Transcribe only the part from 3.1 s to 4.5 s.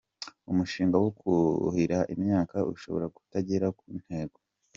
kutagera ku ntego”